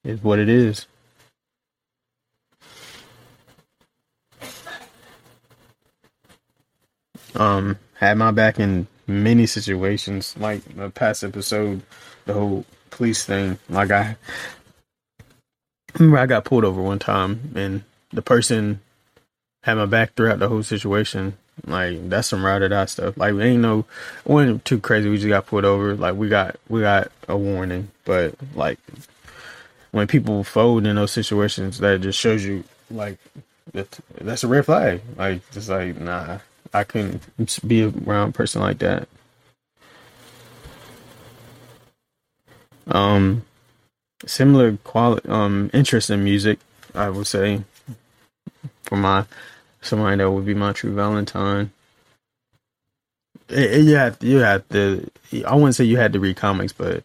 is 0.04 0.22
what 0.22 0.38
it 0.38 0.48
is. 0.48 0.86
Um, 7.34 7.78
had 7.94 8.18
my 8.18 8.30
back 8.30 8.58
in 8.58 8.86
many 9.06 9.46
situations, 9.46 10.34
like 10.38 10.62
the 10.76 10.90
past 10.90 11.22
episode, 11.22 11.82
the 12.24 12.32
whole 12.32 12.64
police 12.90 13.24
thing. 13.24 13.58
Like 13.68 13.90
I 13.90 14.16
I 16.00 16.26
got 16.26 16.44
pulled 16.44 16.64
over 16.64 16.80
one 16.80 16.98
time 16.98 17.52
and 17.54 17.82
the 18.12 18.22
person 18.22 18.80
had 19.62 19.74
my 19.74 19.86
back 19.86 20.14
throughout 20.14 20.38
the 20.38 20.48
whole 20.48 20.62
situation. 20.62 21.36
Like 21.66 22.08
that's 22.08 22.28
some 22.28 22.44
ride 22.44 22.62
or 22.62 22.68
die 22.68 22.84
stuff. 22.86 23.16
Like 23.16 23.34
we 23.34 23.42
ain't 23.42 23.62
no, 23.62 23.80
it 23.80 24.30
wasn't 24.30 24.64
too 24.64 24.78
crazy. 24.78 25.08
We 25.08 25.16
just 25.16 25.28
got 25.28 25.46
pulled 25.46 25.64
over. 25.64 25.94
Like 25.96 26.14
we 26.14 26.28
got 26.28 26.56
we 26.68 26.80
got 26.80 27.10
a 27.28 27.36
warning, 27.36 27.90
but 28.04 28.34
like 28.54 28.78
when 29.90 30.06
people 30.06 30.44
fold 30.44 30.86
in 30.86 30.96
those 30.96 31.10
situations, 31.10 31.78
that 31.78 32.00
just 32.00 32.18
shows 32.18 32.44
you 32.44 32.62
like 32.90 33.18
that 33.72 33.98
that's 34.20 34.44
a 34.44 34.48
red 34.48 34.66
flag. 34.66 35.02
Like 35.16 35.50
just 35.50 35.68
like 35.68 35.98
nah, 36.00 36.38
I 36.72 36.84
couldn't 36.84 37.22
be 37.66 37.84
around 37.84 38.30
a 38.30 38.32
person 38.32 38.62
like 38.62 38.78
that. 38.78 39.08
Um, 42.86 43.44
similar 44.26 44.76
quality 44.78 45.28
um 45.28 45.70
interest 45.72 46.10
in 46.10 46.24
music, 46.24 46.58
I 46.94 47.10
would 47.10 47.26
say 47.26 47.62
for 48.82 48.96
my 48.96 49.24
somebody 49.80 50.16
that 50.16 50.30
would 50.30 50.46
be 50.46 50.54
my 50.54 50.72
true 50.72 50.94
Valentine. 50.94 51.70
It, 53.48 53.72
it, 53.72 53.84
you 53.84 53.96
have 53.96 54.18
you 54.22 54.38
have 54.38 54.68
to. 54.70 55.10
I 55.46 55.54
wouldn't 55.54 55.74
say 55.74 55.84
you 55.84 55.96
had 55.96 56.12
to 56.14 56.20
read 56.20 56.36
comics, 56.36 56.72
but 56.72 57.04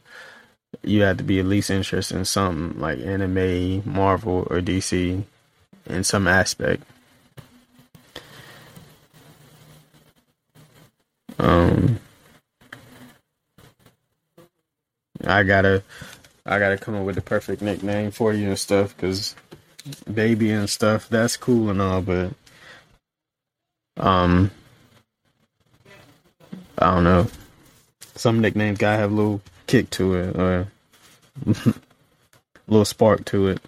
you 0.82 1.02
had 1.02 1.18
to 1.18 1.24
be 1.24 1.40
at 1.40 1.46
least 1.46 1.70
interested 1.70 2.18
in 2.18 2.26
something 2.26 2.80
like 2.80 3.00
anime, 3.00 3.84
Marvel, 3.86 4.48
or 4.50 4.60
DC 4.60 5.24
in 5.86 6.04
some 6.04 6.28
aspect. 6.28 6.84
Um, 11.40 12.00
I 15.26 15.44
gotta, 15.44 15.84
I 16.46 16.60
gotta 16.60 16.78
come 16.78 16.96
up 16.96 17.06
with 17.06 17.16
the 17.16 17.22
perfect 17.22 17.62
nickname 17.62 18.12
for 18.12 18.34
you 18.34 18.50
and 18.50 18.60
stuff, 18.60 18.98
cause 18.98 19.36
baby 20.12 20.52
and 20.52 20.70
stuff, 20.70 21.08
that's 21.10 21.38
cool 21.38 21.70
and 21.70 21.82
all, 21.82 22.02
but 22.02 22.34
um, 23.98 24.52
I 26.78 26.94
don't 26.94 27.04
know. 27.04 27.28
Some 28.16 28.42
nicknames 28.42 28.78
gotta 28.78 28.98
have 28.98 29.12
a 29.12 29.16
little 29.16 29.42
kick 29.68 29.90
to 29.92 30.16
it 30.16 30.36
or 30.36 30.68
a 31.46 31.56
little 32.68 32.86
spark 32.86 33.26
to 33.26 33.48
it. 33.48 33.62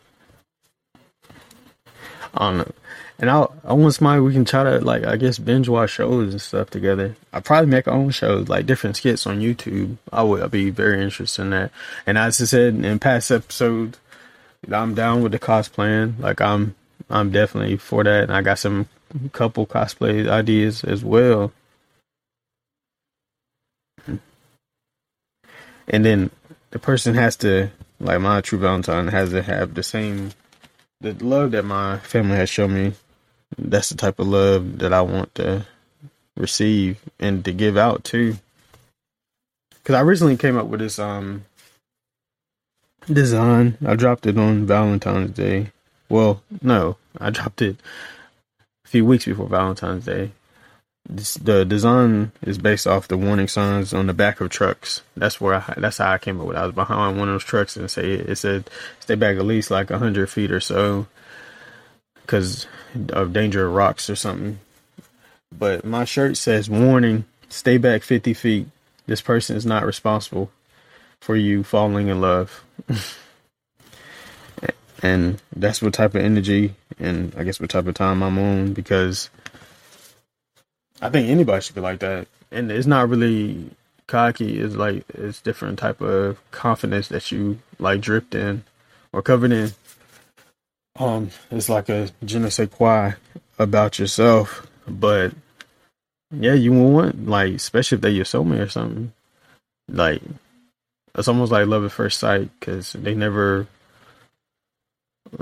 I 2.34 2.50
don't 2.50 2.58
know. 2.58 2.72
And 3.18 3.30
I 3.30 3.48
I 3.64 3.74
want 3.74 3.94
somebody 3.94 4.20
we 4.22 4.34
can 4.34 4.46
try 4.46 4.64
to 4.64 4.80
like 4.80 5.06
I 5.06 5.16
guess 5.16 5.38
binge 5.38 5.70
watch 5.70 5.92
shows 5.92 6.32
and 6.32 6.42
stuff 6.42 6.70
together. 6.70 7.16
I 7.32 7.40
probably 7.40 7.70
make 7.70 7.88
our 7.88 7.94
own 7.94 8.12
shows 8.12 8.50
like 8.50 8.66
different 8.66 8.98
skits 8.98 9.26
on 9.26 9.40
YouTube. 9.40 9.98
I 10.12 10.24
would 10.24 10.44
I'd 10.44 10.52
be 10.52 10.70
very 10.70 11.02
interested 11.02 11.44
in 11.44 11.50
that. 11.52 11.72
And 12.06 12.18
as 12.18 12.42
I 12.42 12.46
said 12.46 12.76
in 12.76 13.00
past 13.00 13.32
episodes, 13.32 13.98
I'm 14.70 14.96
down 14.96 15.22
with 15.22 15.32
the 15.32 15.40
cosplaying. 15.40 16.20
Like 16.20 16.42
I'm 16.42 16.76
I'm 17.10 17.32
definitely 17.32 17.78
for 17.78 18.04
that. 18.04 18.24
And 18.24 18.34
I 18.34 18.42
got 18.42 18.60
some 18.60 18.88
couple 19.32 19.66
cosplay 19.66 20.28
ideas 20.28 20.84
as 20.84 21.04
well. 21.04 21.54
And 25.88 26.04
then 26.04 26.32
the 26.72 26.80
person 26.80 27.14
has 27.14 27.36
to 27.38 27.70
like 28.00 28.20
my 28.20 28.42
true 28.42 28.60
Valentine 28.60 29.08
has 29.08 29.30
to 29.30 29.42
have 29.42 29.74
the 29.74 29.84
same 29.84 30.32
the 31.02 31.14
love 31.14 31.52
that 31.52 31.64
my 31.64 32.00
family 32.00 32.38
has 32.38 32.50
shown 32.50 32.74
me. 32.74 32.94
That's 33.58 33.90
the 33.90 33.96
type 33.96 34.20
of 34.20 34.28
love 34.28 34.80
that 34.80 34.94
I 34.94 35.02
want 35.02 35.34
to 35.36 35.66
receive 36.36 37.00
and 37.20 37.44
to 37.46 37.52
give 37.52 37.78
out 37.78 38.04
too. 38.04 38.38
Cause 39.84 39.96
I 39.96 40.02
recently 40.02 40.36
came 40.36 40.58
up 40.58 40.68
with 40.68 40.80
this 40.80 41.00
um 41.00 41.46
design. 43.12 43.78
I 43.86 43.96
dropped 43.96 44.26
it 44.26 44.38
on 44.38 44.66
Valentine's 44.66 45.32
Day. 45.32 45.72
Well, 46.10 46.42
no, 46.62 46.98
I 47.20 47.30
dropped 47.32 47.62
it 47.62 47.78
a 48.84 48.88
few 48.88 49.06
weeks 49.06 49.26
before 49.26 49.48
Valentine's 49.48 50.06
Day. 50.06 50.32
This, 51.08 51.36
the 51.36 51.66
design 51.66 52.32
is 52.42 52.58
based 52.58 52.88
off 52.88 53.08
the 53.08 53.16
warning 53.18 53.48
signs 53.48 53.94
on 53.94 54.08
the 54.08 54.14
back 54.14 54.42
of 54.42 54.50
trucks. 54.50 55.02
That's 55.16 55.40
where 55.40 55.56
I, 55.56 55.74
that's 55.78 56.00
how 56.00 56.12
I 56.12 56.18
came 56.18 56.42
up 56.42 56.48
with. 56.48 56.58
it. 56.58 56.60
I 56.60 56.66
was 56.66 56.74
behind 56.74 57.20
one 57.20 57.30
of 57.30 57.36
those 57.36 57.44
trucks 57.44 57.78
and 57.78 57.90
say 57.92 58.14
it 58.14 58.36
said 58.38 58.70
stay 59.00 59.14
back 59.14 59.38
at 59.38 59.46
least 59.46 59.70
like 59.70 59.92
hundred 59.92 60.32
feet 60.32 60.52
or 60.52 60.60
so 60.60 61.06
because 62.25 62.67
of 63.10 63.34
danger 63.34 63.67
of 63.67 63.74
rocks 63.74 64.10
or 64.10 64.15
something. 64.15 64.60
But 65.58 65.86
my 65.86 66.05
shirt 66.05 66.38
says 66.38 66.70
warning: 66.70 67.25
stay 67.50 67.77
back 67.77 68.03
fifty 68.03 68.34
feet. 68.34 68.67
This 69.08 69.22
person 69.22 69.55
is 69.55 69.65
not 69.65 69.86
responsible 69.86 70.51
for 71.22 71.36
you 71.36 71.63
falling 71.63 72.08
in 72.08 72.22
love. 72.22 72.63
and 75.03 75.41
that's 75.55 75.82
what 75.82 75.94
type 75.94 76.15
of 76.15 76.22
energy 76.22 76.74
and 77.00 77.34
I 77.38 77.44
guess 77.44 77.60
what 77.60 77.70
type 77.70 77.88
of 77.88 77.94
time 77.94 78.24
I'm 78.24 78.38
on 78.38 78.74
because 78.74 79.29
I 81.01 81.10
think 81.10 81.29
anybody 81.29 81.62
should 81.62 81.75
be 81.75 81.82
like 81.82 82.00
that. 82.00 82.27
And 82.51 82.72
it's 82.72 82.88
not 82.88 83.10
really 83.10 83.70
cocky. 84.08 84.60
It's 84.60 84.75
like 84.75 85.03
it's 85.13 85.41
different 85.41 85.79
type 85.79 86.01
of 86.01 86.39
confidence 86.51 87.10
that 87.10 87.32
you 87.32 87.60
like 87.79 88.01
dripped 88.01 88.36
in 88.36 88.63
or 89.12 89.22
covered 89.22 89.51
in. 89.51 89.74
Um, 90.98 91.30
it's 91.52 91.70
like 91.70 91.90
a 91.90 92.10
je 92.24 92.40
ne 92.40 92.50
sais 92.50 92.70
quoi 92.70 93.14
about 93.60 94.00
yourself, 94.00 94.66
but 94.88 95.34
yeah, 96.32 96.54
you 96.54 96.72
won't 96.72 96.94
want 96.94 97.28
like, 97.28 97.54
especially 97.54 97.98
if 97.98 98.02
they're 98.02 98.12
your 98.12 98.25
soulmate 98.25 98.62
or 98.62 98.70
something. 98.70 99.12
Like, 99.90 100.22
it's 101.14 101.28
almost 101.28 101.52
like 101.52 101.68
love 101.68 101.86
at 101.86 101.92
first 101.92 102.20
sight 102.20 102.50
because 102.60 102.94
they 102.94 103.14
never 103.14 103.68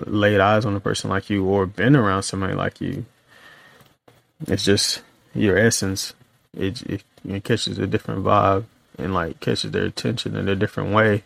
laid 0.06 0.40
eyes 0.40 0.66
on 0.66 0.76
a 0.76 0.80
person 0.80 1.10
like 1.10 1.30
you 1.30 1.46
or 1.46 1.66
been 1.66 1.96
around 1.96 2.24
somebody 2.24 2.54
like 2.54 2.82
you. 2.82 3.06
It's 4.48 4.66
just 4.66 5.02
your 5.34 5.58
essence. 5.58 6.14
It, 6.56 6.82
it, 6.84 7.04
it 7.28 7.44
catches 7.44 7.80
a 7.80 7.88
different 7.88 8.24
vibe 8.24 8.66
and 8.98 9.14
like 9.14 9.40
catches 9.40 9.72
their 9.72 9.86
attention 9.86 10.36
in 10.36 10.48
a 10.50 10.56
different 10.56 10.94
way. 10.94 11.24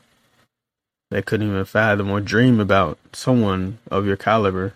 They 1.09 1.21
couldn't 1.21 1.47
even 1.47 1.65
fathom 1.65 2.11
or 2.11 2.19
dream 2.19 2.59
about 2.59 2.97
someone 3.13 3.79
of 3.89 4.05
your 4.05 4.17
caliber. 4.17 4.73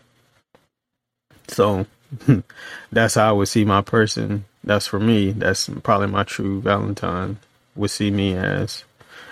So 1.47 1.85
that's 2.91 3.15
how 3.15 3.29
I 3.29 3.31
would 3.33 3.47
see 3.47 3.65
my 3.65 3.81
person. 3.81 4.45
That's 4.63 4.87
for 4.87 4.99
me. 4.99 5.31
That's 5.31 5.69
probably 5.83 6.07
my 6.07 6.23
true 6.23 6.61
Valentine 6.61 7.37
would 7.75 7.91
see 7.91 8.11
me 8.11 8.35
as. 8.35 8.83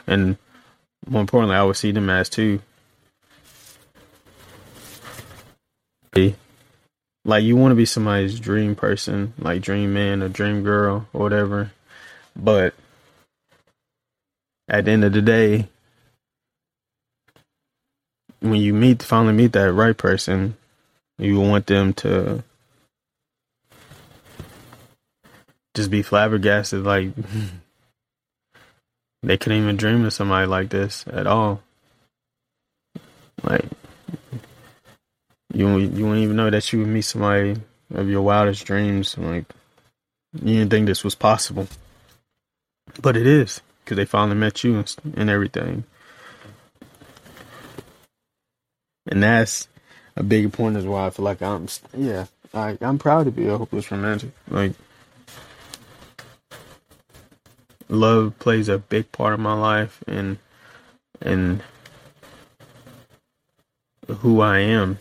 And 0.07 0.37
more 1.07 1.21
importantly, 1.21 1.55
I 1.55 1.63
would 1.63 1.77
see 1.77 1.91
them 1.91 2.09
as 2.09 2.29
too. 2.29 2.61
Like 7.25 7.43
you 7.43 7.55
want 7.55 7.71
to 7.71 7.75
be 7.75 7.85
somebody's 7.85 8.39
dream 8.39 8.75
person, 8.75 9.33
like 9.37 9.61
dream 9.61 9.93
man 9.93 10.23
or 10.23 10.29
dream 10.29 10.63
girl 10.63 11.07
or 11.13 11.21
whatever. 11.21 11.71
But 12.35 12.73
at 14.67 14.85
the 14.85 14.91
end 14.91 15.03
of 15.03 15.13
the 15.13 15.21
day, 15.21 15.69
when 18.39 18.55
you 18.55 18.73
meet 18.73 19.03
finally 19.03 19.33
meet 19.33 19.53
that 19.53 19.73
right 19.73 19.97
person, 19.97 20.55
you 21.17 21.39
want 21.39 21.67
them 21.67 21.93
to 21.93 22.43
just 25.75 25.91
be 25.91 26.01
flabbergasted 26.01 26.83
like 26.83 27.11
they 29.23 29.37
couldn't 29.37 29.61
even 29.61 29.77
dream 29.77 30.05
of 30.05 30.13
somebody 30.13 30.47
like 30.47 30.69
this 30.69 31.05
at 31.11 31.27
all. 31.27 31.61
Like 33.43 33.65
you 35.53 35.77
you 35.77 36.05
wouldn't 36.05 36.23
even 36.23 36.35
know 36.35 36.49
that 36.49 36.71
you 36.71 36.79
would 36.79 36.87
meet 36.87 37.01
somebody 37.01 37.57
of 37.93 38.09
your 38.09 38.21
wildest 38.21 38.65
dreams. 38.65 39.17
Like 39.17 39.45
you 40.33 40.55
didn't 40.55 40.69
think 40.69 40.87
this 40.87 41.03
was 41.03 41.15
possible, 41.15 41.67
but 43.01 43.17
it 43.17 43.27
is 43.27 43.61
because 43.83 43.97
they 43.97 44.05
finally 44.05 44.37
met 44.37 44.63
you 44.63 44.77
and, 44.77 44.95
and 45.15 45.29
everything. 45.29 45.83
And 49.09 49.21
that's 49.21 49.67
a 50.15 50.23
big 50.23 50.53
point 50.53 50.77
as 50.77 50.85
why 50.85 51.07
I 51.07 51.09
feel 51.09 51.25
like 51.25 51.41
I'm 51.41 51.67
yeah 51.97 52.25
I'm 52.53 52.97
proud 52.97 53.25
to 53.25 53.31
be 53.31 53.47
a 53.47 53.57
hopeless 53.57 53.91
romantic. 53.91 54.31
Like 54.49 54.73
love 57.89 58.37
plays 58.39 58.69
a 58.69 58.77
big 58.77 59.11
part 59.11 59.33
of 59.33 59.39
my 59.39 59.53
life 59.53 60.01
and 60.07 60.37
and 61.21 61.61
who 64.07 64.39
I 64.39 64.59
am 64.59 64.99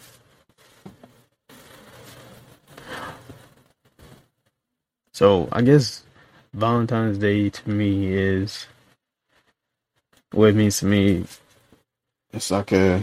So 5.18 5.48
I 5.50 5.62
guess 5.62 6.04
Valentine's 6.54 7.18
Day 7.18 7.50
to 7.50 7.68
me 7.68 8.14
is 8.14 8.68
what 10.30 10.50
it 10.50 10.54
means 10.54 10.78
to 10.78 10.86
me. 10.86 11.24
It's 12.32 12.52
like 12.52 12.70
a 12.70 13.02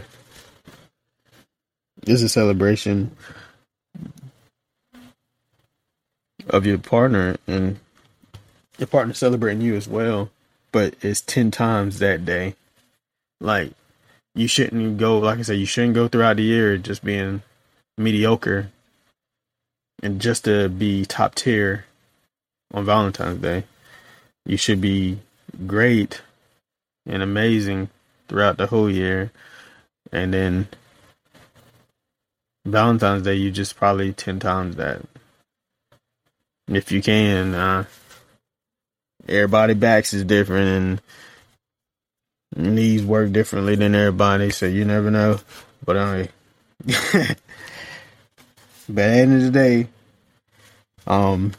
it's 2.05 2.21
a 2.21 2.29
celebration 2.29 3.11
of 6.47 6.65
your 6.65 6.77
partner 6.77 7.37
and 7.47 7.79
your 8.77 8.87
partner 8.87 9.13
celebrating 9.13 9.61
you 9.61 9.75
as 9.75 9.87
well, 9.87 10.29
but 10.71 10.95
it's 11.01 11.21
ten 11.21 11.51
times 11.51 11.99
that 11.99 12.25
day. 12.25 12.55
Like 13.39 13.73
you 14.33 14.47
shouldn't 14.47 14.97
go 14.97 15.19
like 15.19 15.39
I 15.39 15.41
said, 15.43 15.57
you 15.57 15.65
shouldn't 15.65 15.95
go 15.95 16.07
throughout 16.07 16.37
the 16.37 16.43
year 16.43 16.77
just 16.77 17.03
being 17.03 17.41
mediocre 17.97 18.69
and 20.03 20.19
just 20.21 20.45
to 20.45 20.69
be 20.69 21.05
top 21.05 21.35
tier 21.35 21.85
on 22.73 22.85
Valentine's 22.85 23.41
Day. 23.41 23.63
You 24.45 24.57
should 24.57 24.81
be 24.81 25.19
great 25.65 26.21
and 27.05 27.23
amazing 27.23 27.89
throughout 28.27 28.57
the 28.57 28.67
whole 28.67 28.89
year. 28.89 29.31
And 30.11 30.33
then 30.33 30.67
Valentine's 32.65 33.23
Day, 33.23 33.35
you 33.35 33.51
just 33.51 33.75
probably 33.75 34.11
10 34.11 34.39
times 34.39 34.75
that. 34.77 35.01
If 36.67 36.91
you 36.91 37.01
can, 37.01 37.53
uh, 37.53 37.85
everybody 39.27 39.75
backs 39.75 40.13
is 40.13 40.23
different 40.23 40.99
and 42.55 42.75
knees 42.75 43.03
work 43.03 43.31
differently 43.31 43.75
than 43.75 43.93
everybody, 43.95 44.49
so 44.49 44.65
you 44.65 44.85
never 44.85 45.11
know. 45.11 45.39
But 45.83 45.97
I, 45.97 46.29
but 46.85 46.97
at 46.97 47.37
the 48.87 49.03
end 49.03 49.33
of 49.35 49.41
the 49.43 49.51
day, 49.51 49.87
um, 51.05 51.51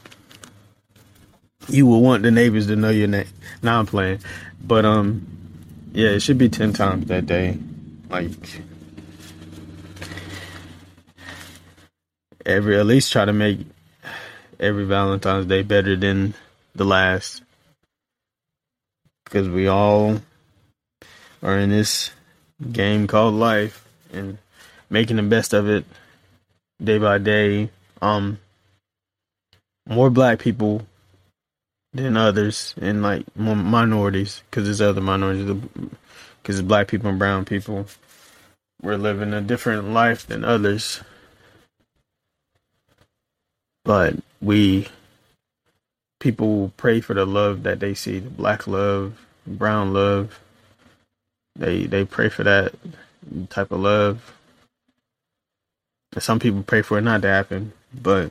you 1.69 1.87
will 1.87 2.01
want 2.01 2.23
the 2.23 2.31
neighbors 2.31 2.67
to 2.69 2.77
know 2.77 2.91
your 2.91 3.09
name. 3.09 3.29
Now 3.63 3.79
I'm 3.79 3.87
playing, 3.87 4.21
but 4.63 4.85
um, 4.85 5.27
yeah, 5.93 6.11
it 6.11 6.21
should 6.21 6.39
be 6.39 6.49
ten 6.49 6.73
times 6.73 7.07
that 7.07 7.27
day. 7.27 7.59
Like 8.09 8.31
every, 12.47 12.79
at 12.79 12.87
least 12.87 13.13
try 13.13 13.25
to 13.25 13.33
make 13.33 13.59
every 14.59 14.85
Valentine's 14.85 15.47
Day 15.47 15.63
better 15.63 15.97
than 15.97 16.33
the 16.75 16.85
last, 16.85 17.43
because 19.25 19.49
we 19.49 19.67
all 19.67 20.21
are 21.43 21.59
in 21.59 21.69
this 21.69 22.11
game 22.73 23.07
called 23.07 23.35
life 23.35 23.87
and 24.13 24.39
making 24.89 25.17
the 25.17 25.23
best 25.23 25.53
of 25.53 25.69
it 25.69 25.85
day 26.83 26.99
by 26.99 27.19
day. 27.19 27.69
Um, 28.01 28.39
more 29.89 30.11
black 30.11 30.39
people 30.39 30.87
than 31.93 32.17
others 32.17 32.75
and 32.81 33.03
like 33.03 33.25
minorities. 33.37 34.43
Because 34.51 34.65
there's 34.65 34.81
other 34.81 35.01
minorities 35.01 35.63
because 36.43 36.63
black 36.63 36.89
people 36.89 37.11
and 37.11 37.19
brown 37.19 37.45
people 37.45 37.87
we're 38.83 38.97
living 38.97 39.33
a 39.33 39.41
different 39.41 39.91
life 39.91 40.27
than 40.27 40.45
others 40.45 41.01
but 43.87 44.15
we 44.43 44.89
people 46.21 46.73
pray 46.77 47.01
for 47.01 47.15
the 47.15 47.25
love 47.25 47.63
that 47.63 47.81
they 47.81 47.95
see 47.95 48.19
the 48.19 48.29
black 48.29 48.67
love 48.67 49.19
brown 49.47 49.95
love 49.95 50.39
they 51.55 51.87
they 51.87 52.05
pray 52.05 52.29
for 52.29 52.45
that 52.45 52.75
type 53.49 53.71
of 53.71 53.81
love 53.81 54.35
and 56.13 56.23
some 56.23 56.39
people 56.39 56.63
pray 56.63 56.83
for 56.83 56.99
it 56.99 57.03
not 57.03 57.23
to 57.23 57.29
happen 57.29 57.73
but 57.95 58.31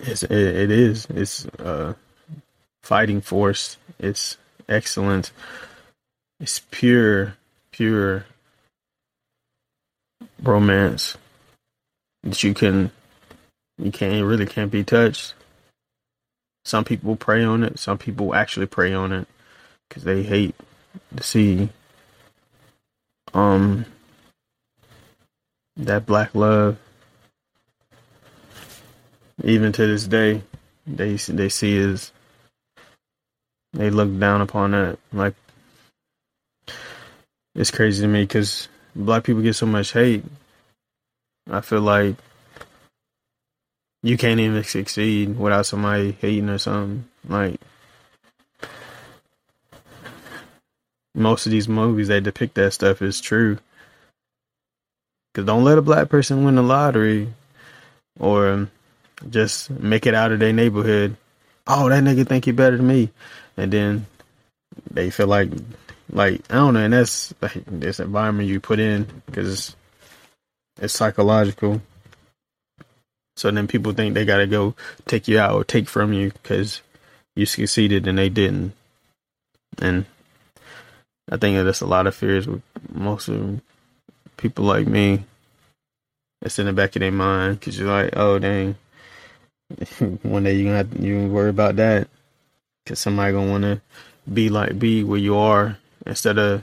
It's, 0.00 0.22
it, 0.22 0.32
it 0.32 0.70
is. 0.70 1.06
It's 1.10 1.44
a 1.58 1.96
fighting 2.82 3.20
force. 3.20 3.76
It's 3.98 4.38
excellent. 4.68 5.32
It's 6.40 6.60
pure, 6.70 7.36
pure 7.72 8.26
romance 10.42 11.16
that 12.22 12.42
you 12.42 12.54
can, 12.54 12.90
you 13.78 13.90
can't 13.90 14.24
really 14.24 14.46
can't 14.46 14.70
be 14.70 14.84
touched. 14.84 15.34
Some 16.64 16.84
people 16.84 17.16
prey 17.16 17.44
on 17.44 17.62
it. 17.62 17.78
Some 17.78 17.98
people 17.98 18.34
actually 18.34 18.66
prey 18.66 18.92
on 18.92 19.12
it 19.12 19.28
because 19.88 20.04
they 20.04 20.22
hate 20.22 20.54
to 21.16 21.22
see 21.22 21.70
um 23.34 23.84
that 25.76 26.06
black 26.06 26.34
love 26.34 26.78
even 29.44 29.72
to 29.72 29.86
this 29.86 30.06
day, 30.06 30.42
they 30.86 31.14
they 31.14 31.48
see 31.48 31.78
as 31.78 32.12
they 33.72 33.90
look 33.90 34.16
down 34.18 34.40
upon 34.40 34.72
that. 34.72 34.98
Like 35.12 35.34
it's 37.54 37.70
crazy 37.70 38.02
to 38.02 38.08
me 38.08 38.22
because 38.22 38.68
black 38.96 39.24
people 39.24 39.42
get 39.42 39.54
so 39.54 39.66
much 39.66 39.92
hate. 39.92 40.24
I 41.50 41.60
feel 41.60 41.80
like 41.80 42.16
you 44.02 44.16
can't 44.16 44.40
even 44.40 44.62
succeed 44.64 45.38
without 45.38 45.66
somebody 45.66 46.12
hating 46.12 46.48
or 46.48 46.58
something. 46.58 47.08
Like 47.28 47.60
most 51.14 51.46
of 51.46 51.52
these 51.52 51.68
movies 51.68 52.08
that 52.08 52.22
depict 52.22 52.54
that 52.54 52.72
stuff 52.72 53.02
is 53.02 53.20
true. 53.20 53.58
Cause 55.34 55.44
don't 55.44 55.64
let 55.64 55.78
a 55.78 55.82
black 55.82 56.08
person 56.08 56.44
win 56.44 56.54
the 56.54 56.62
lottery, 56.62 57.28
or 58.18 58.68
just 59.28 59.70
make 59.70 60.06
it 60.06 60.14
out 60.14 60.32
of 60.32 60.38
their 60.38 60.52
neighborhood. 60.52 61.16
Oh, 61.66 61.88
that 61.88 62.02
nigga 62.02 62.26
think 62.26 62.44
he 62.46 62.52
better 62.52 62.76
than 62.76 62.86
me, 62.86 63.10
and 63.56 63.70
then 63.70 64.06
they 64.90 65.10
feel 65.10 65.26
like, 65.26 65.50
like 66.10 66.40
I 66.50 66.54
don't 66.54 66.74
know, 66.74 66.80
and 66.80 66.92
that's 66.92 67.34
like 67.42 67.62
this 67.66 68.00
environment 68.00 68.48
you 68.48 68.58
put 68.58 68.78
in 68.78 69.06
because 69.26 69.76
it's, 70.78 70.94
psychological. 70.94 71.80
So 73.36 73.50
then 73.50 73.68
people 73.68 73.92
think 73.92 74.14
they 74.14 74.24
gotta 74.24 74.46
go 74.46 74.74
take 75.06 75.28
you 75.28 75.38
out 75.38 75.54
or 75.54 75.64
take 75.64 75.88
from 75.88 76.12
you 76.12 76.32
because 76.32 76.82
you 77.36 77.46
succeeded 77.46 78.06
and 78.06 78.18
they 78.18 78.28
didn't, 78.28 78.72
and 79.80 80.06
I 81.30 81.36
think 81.36 81.62
that's 81.64 81.80
a 81.80 81.86
lot 81.86 82.06
of 82.06 82.14
fears 82.14 82.46
with 82.46 82.62
most 82.92 83.28
of 83.28 83.60
people 84.36 84.64
like 84.64 84.86
me. 84.86 85.24
It's 86.42 86.58
in 86.58 86.66
the 86.66 86.72
back 86.72 86.96
of 86.96 87.00
their 87.00 87.12
mind 87.12 87.60
because 87.60 87.78
you're 87.78 87.88
like, 87.88 88.16
oh 88.16 88.38
dang, 88.38 88.76
one 90.22 90.44
day 90.44 90.54
you 90.54 90.64
gonna 90.64 90.76
have 90.78 90.90
to, 90.92 91.02
you 91.02 91.28
worry 91.28 91.50
about 91.50 91.76
that 91.76 92.08
because 92.84 92.98
somebody 92.98 93.32
gonna 93.32 93.50
want 93.50 93.64
to 93.64 93.80
be 94.32 94.48
like 94.48 94.78
be 94.78 95.04
where 95.04 95.18
you 95.18 95.36
are 95.36 95.76
instead 96.06 96.38
of 96.38 96.62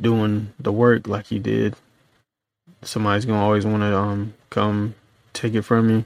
doing 0.00 0.52
the 0.58 0.72
work 0.72 1.06
like 1.06 1.30
you 1.30 1.38
did. 1.38 1.76
Somebody's 2.82 3.24
gonna 3.24 3.42
always 3.42 3.66
want 3.66 3.82
to 3.82 3.96
um 3.96 4.34
come 4.50 4.94
take 5.32 5.54
it 5.54 5.62
from 5.62 5.90
you. 5.90 6.04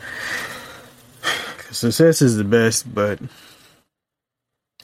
Success 1.70 2.22
is 2.22 2.36
the 2.36 2.44
best, 2.44 2.94
but 2.94 3.18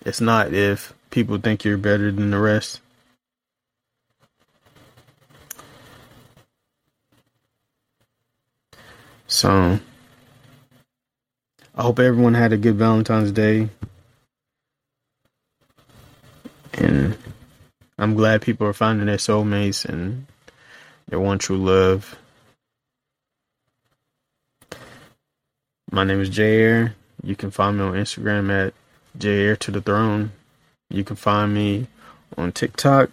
it's 0.04 0.20
not 0.20 0.52
if 0.52 0.92
people 1.10 1.38
think 1.38 1.64
you're 1.64 1.78
better 1.78 2.10
than 2.10 2.30
the 2.30 2.38
rest. 2.38 2.80
So, 9.26 9.80
I 11.74 11.82
hope 11.82 11.98
everyone 11.98 12.34
had 12.34 12.52
a 12.52 12.56
good 12.56 12.76
Valentine's 12.76 13.32
Day. 13.32 13.68
And 16.78 17.16
I'm 17.98 18.14
glad 18.14 18.42
people 18.42 18.66
are 18.66 18.72
finding 18.72 19.06
their 19.06 19.16
soulmates 19.16 19.84
and 19.84 20.26
their 21.08 21.20
one 21.20 21.38
true 21.38 21.56
love. 21.56 22.16
My 25.90 26.04
name 26.04 26.20
is 26.20 26.30
Jair. 26.30 26.94
You 27.22 27.36
can 27.36 27.50
find 27.50 27.78
me 27.78 27.84
on 27.84 27.92
Instagram 27.92 28.50
at 28.50 28.74
Jair 29.16 29.58
to 29.60 29.70
the 29.70 29.80
Throne. 29.80 30.32
You 30.90 31.04
can 31.04 31.16
find 31.16 31.54
me 31.54 31.86
on 32.36 32.52
TikTok, 32.52 33.10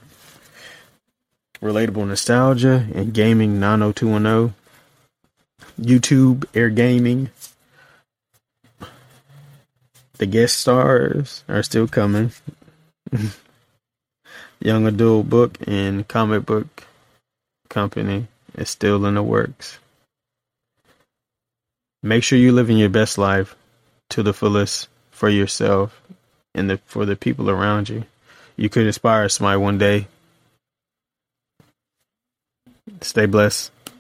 Relatable 1.62 2.08
Nostalgia, 2.08 2.88
and 2.94 3.14
Gaming 3.14 3.60
90210. 3.60 4.56
YouTube, 5.80 6.46
Air 6.54 6.70
Gaming. 6.70 7.30
The 10.18 10.26
guest 10.26 10.58
stars 10.60 11.44
are 11.48 11.64
still 11.64 11.88
coming. 11.88 12.32
Young 14.62 14.86
adult 14.86 15.28
book 15.28 15.58
and 15.66 16.08
comic 16.08 16.46
book 16.46 16.86
company 17.68 18.28
is 18.56 18.70
still 18.70 19.06
in 19.06 19.16
the 19.16 19.24
works. 19.24 19.80
Make 22.04 22.24
sure 22.24 22.38
you're 22.38 22.52
living 22.52 22.78
your 22.78 22.90
best 22.90 23.18
life 23.18 23.56
to 24.12 24.22
the 24.22 24.34
fullest 24.34 24.88
for 25.10 25.30
yourself 25.30 26.02
and 26.54 26.70
the, 26.70 26.78
for 26.86 27.06
the 27.06 27.16
people 27.16 27.50
around 27.50 27.90
you. 27.90 28.04
You 28.56 28.70
could 28.70 28.86
inspire 28.86 29.30
somebody 29.30 29.58
one 29.58 29.78
day. 29.78 30.08
Stay 33.02 33.26
blessed. 33.26 33.72